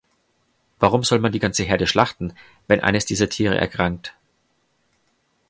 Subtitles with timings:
[0.79, 2.33] Warum soll man die ganze Herde schlachten,
[2.65, 4.15] wenn eines dieser Tiere erkrankt?